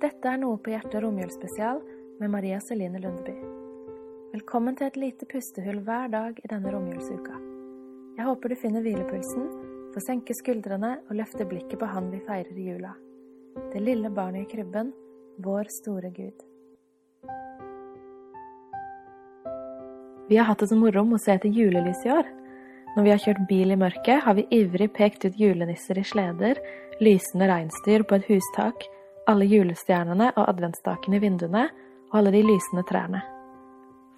[0.00, 1.82] Dette er Noe på hjertet romjulsspesial
[2.22, 3.34] med Maria Celine Lundeby.
[4.32, 7.34] Velkommen til et lite pustehull hver dag i denne romjulsuka.
[8.16, 9.42] Jeg håper du finner hvilepulsen,
[9.92, 12.94] får senke skuldrene og løfte blikket på Han vi feirer i jula.
[13.74, 14.94] Det lille barnet i krybben,
[15.44, 16.46] vår store Gud.
[20.30, 22.30] Vi har hatt det så moro å se etter julelys i år.
[22.94, 26.56] Når vi har kjørt bil i mørket, har vi ivrig pekt ut julenisser i sleder,
[27.04, 28.88] lysende reinsdyr på et hustak,
[29.30, 31.68] alle julestjernene og adventsstakene i vinduene
[32.10, 33.22] og alle de lysende trærne.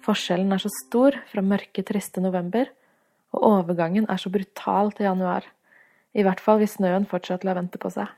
[0.03, 2.67] Forskjellen er så stor fra mørke, triste november,
[3.33, 5.45] og overgangen er så brutal til januar,
[6.13, 8.09] i hvert fall hvis snøen fortsatt lar vente på seg.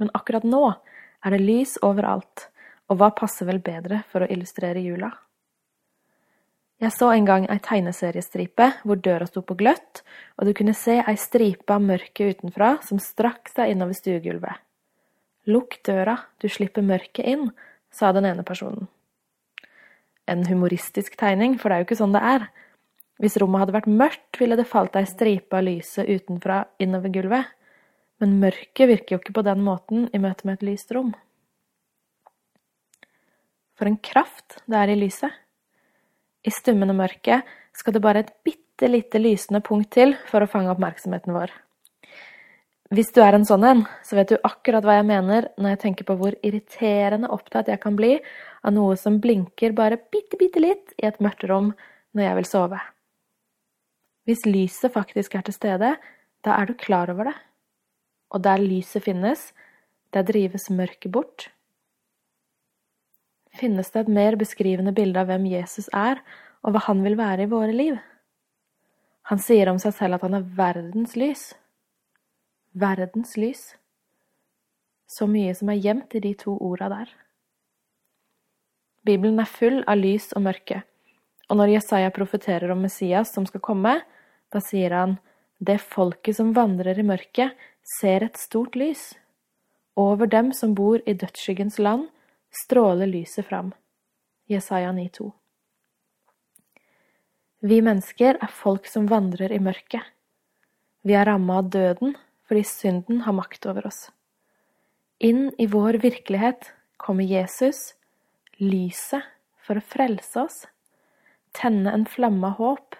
[0.00, 0.64] Men akkurat nå
[1.24, 2.48] er det lys overalt,
[2.90, 5.12] og hva passer vel bedre for å illustrere jula?
[6.82, 10.02] Jeg så en gang ei tegneseriestripe hvor døra sto på gløtt,
[10.36, 14.65] og du kunne se ei stripe av mørket utenfra som strakk seg innover stuegulvet.
[15.46, 17.50] Lukk døra, du slipper mørket inn,
[17.94, 18.88] sa den ene personen.
[20.26, 22.48] En humoristisk tegning, for det er jo ikke sånn det er.
[23.22, 27.52] Hvis rommet hadde vært mørkt, ville det falt ei stripe av lyset utenfra innover gulvet,
[28.20, 31.14] men mørket virker jo ikke på den måten i møte med et lyst rom.
[33.76, 35.32] For en kraft det er i lyset.
[36.46, 37.42] I stummende mørke
[37.76, 41.52] skal det bare et bitte lite lysende punkt til for å fange oppmerksomheten vår.
[42.96, 45.80] Hvis du er en sånn en, så vet du akkurat hva jeg mener når jeg
[45.82, 48.14] tenker på hvor irriterende opptatt jeg kan bli
[48.64, 51.74] av noe som blinker bare bitte, bitte litt i et mørkt rom
[52.16, 52.78] når jeg vil sove.
[54.24, 55.90] Hvis lyset faktisk er til stede,
[56.46, 57.34] da er du klar over det.
[58.32, 59.44] Og der lyset finnes,
[60.16, 61.50] der drives mørket bort.
[63.60, 66.22] Finnes det et mer beskrivende bilde av hvem Jesus er,
[66.64, 68.00] og hva han vil være i våre liv?
[69.28, 71.50] Han sier om seg selv at han er verdens lys.
[72.76, 73.70] Verdens lys.
[75.08, 77.12] Så mye som er gjemt i de to orda der.
[79.06, 80.82] Bibelen er full av lys og mørke,
[81.48, 83.94] og når Jesaja profeterer om Messias som skal komme,
[84.52, 85.14] da sier han
[85.56, 87.54] det folket som vandrer i mørket,
[87.96, 89.14] ser et stort lys.
[89.96, 92.10] Over dem som bor i dødsskyggens land,
[92.52, 93.72] stråler lyset fram.
[94.52, 95.30] Jesaja 9,2.
[97.64, 100.04] Vi mennesker er folk som vandrer i mørket.
[101.06, 104.06] Vi er ramma av døden fordi synden har makt over oss.
[105.18, 107.94] Inn i vår virkelighet kommer Jesus,
[108.56, 109.24] lyset,
[109.66, 110.58] for å frelse oss,
[111.56, 112.98] tenne en flamme av håp.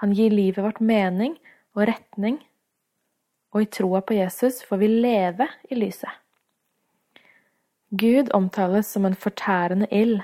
[0.00, 1.34] Han gir livet vårt mening
[1.76, 2.38] og retning,
[3.52, 6.10] og i troa på Jesus får vi leve i lyset.
[7.90, 10.20] Gud omtales som en fortærende ild,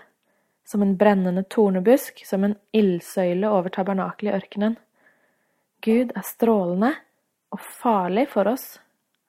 [0.68, 4.76] som en brennende tornebusk, som en ildsøyle over tabernakelet i ørkenen.
[5.84, 6.94] Gud er strålende
[7.54, 8.78] og farlig for oss,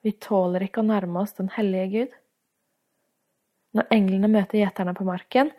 [0.06, 2.16] vi tåler ikke å nærme oss den hellige Gud.
[3.78, 5.52] Når englene møter gjeterne på marken,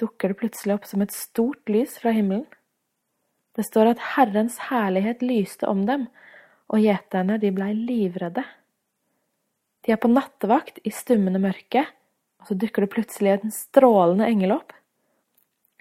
[0.00, 2.46] dukker det plutselig opp som et stort lys fra himmelen.
[3.56, 6.06] Det står at Herrens herlighet lyste om dem,
[6.68, 8.44] og gjeterne de blei livredde.
[9.86, 11.86] De er på nattevakt i stummende mørke,
[12.42, 14.74] og så dukker det plutselig en strålende engel opp.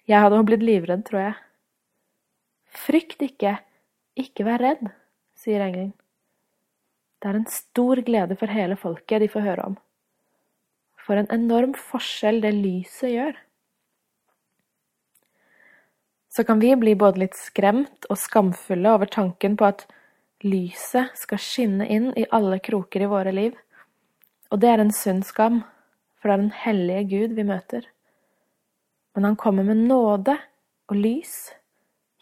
[0.05, 1.35] Jeg hadde blitt livredd, tror jeg.
[2.85, 3.57] Frykt ikke,
[4.21, 4.85] ikke vær redd,
[5.45, 5.93] sier engelen.
[7.21, 9.75] Det er en stor glede for hele folket de får høre om.
[11.05, 13.35] For en enorm forskjell det lyset gjør.
[16.35, 19.85] Så kan vi bli både litt skremt og skamfulle over tanken på at
[20.43, 23.53] lyset skal skinne inn i alle kroker i våre liv.
[24.51, 25.61] Og det er en sunn skam,
[26.19, 27.87] for det er den hellige Gud vi møter.
[29.15, 30.35] Men han kommer med nåde
[30.91, 31.53] og lys,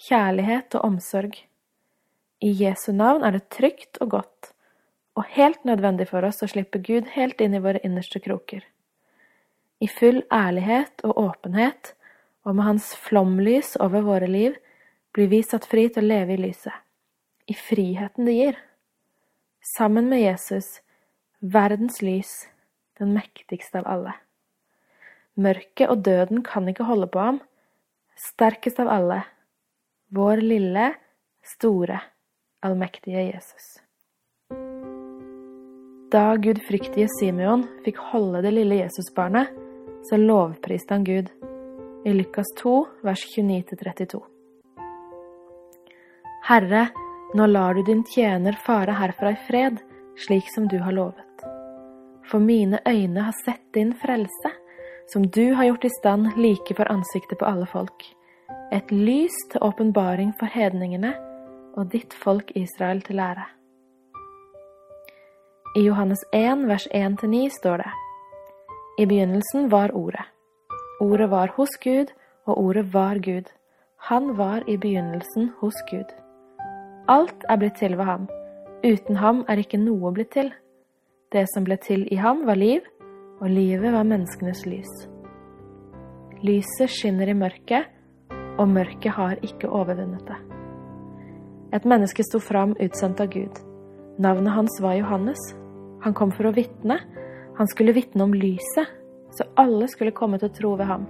[0.07, 1.39] kjærlighet og omsorg.
[2.43, 4.49] I Jesu navn er det trygt og godt,
[5.15, 8.65] og helt nødvendig for oss å slippe Gud helt inn i våre innerste kroker.
[9.79, 11.93] I full ærlighet og åpenhet,
[12.43, 14.57] og med Hans flomlys over våre liv,
[15.15, 16.75] blir vi satt fri til å leve i lyset,
[17.47, 18.59] i friheten det gir.
[19.63, 20.81] Sammen med Jesus
[21.39, 22.49] verdens lys,
[22.99, 24.17] den mektigste av alle.
[25.39, 27.39] Mørket og døden kan ikke holde på ham,
[28.19, 29.21] sterkest av alle,
[30.11, 30.91] vår lille,
[31.43, 32.01] store,
[32.65, 33.67] allmektige Jesus.
[36.13, 39.49] Da gudfryktige Simeon fikk holde det lille Jesusbarnet,
[40.09, 41.31] så lovpriste han Gud,
[42.05, 42.75] i Lukas 2,
[43.07, 44.21] vers 29-32.
[46.49, 46.87] Herre,
[47.33, 49.79] nå lar du din tjener fare herfra i fred,
[50.27, 51.33] slik som du har lovet
[52.33, 54.49] for mine øyne har sett din frelse,
[55.07, 58.05] som du har gjort i stand like for ansiktet på alle folk.
[58.71, 61.13] Et lys til åpenbaring for hedningene
[61.73, 63.45] og ditt folk Israel til lære.
[65.75, 67.91] I Johannes 1, vers 1-9 står det:"
[68.99, 70.25] I begynnelsen var Ordet.
[71.01, 72.13] Ordet var hos Gud,
[72.45, 73.49] og Ordet var Gud.
[73.97, 76.09] Han var i begynnelsen hos Gud.
[77.07, 78.27] Alt er blitt til ved ham.
[78.83, 80.53] Uten ham er ikke noe blitt til.
[81.31, 82.81] Det som ble til i ham, var liv,
[83.41, 85.07] og livet var menneskenes lys.
[86.43, 87.89] Lyset skinner i mørket,
[88.59, 90.62] og mørket har ikke overvunnet det.
[91.73, 93.57] Et menneske sto fram utsendt av Gud.
[94.21, 95.41] Navnet hans var Johannes.
[96.05, 96.99] Han kom for å vitne.
[97.57, 98.89] Han skulle vitne om lyset,
[99.33, 101.07] så alle skulle komme til å tro ved ham.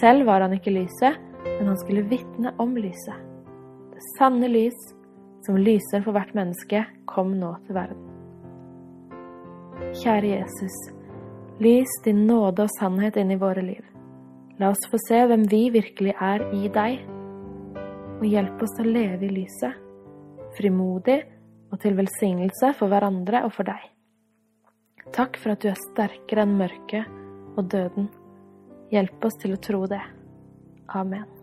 [0.00, 3.16] Selv var han ikke lyset, men han skulle vitne om lyset.
[3.92, 4.78] Det sanne lys,
[5.44, 8.04] som lyser for hvert menneske, kom nå til verden.
[10.00, 10.80] Kjære Jesus,
[11.64, 13.84] lys din nåde og sannhet inn i våre liv.
[14.60, 17.04] La oss få se hvem vi virkelig er i deg,
[18.18, 19.78] og hjelp oss å leve i lyset,
[20.58, 21.20] frimodig
[21.70, 23.82] og til velsignelse for hverandre og for deg.
[25.14, 27.08] Takk for at du er sterkere enn mørket
[27.56, 28.10] og døden.
[28.92, 30.02] Hjelp oss til å tro det.
[30.96, 31.37] Amen.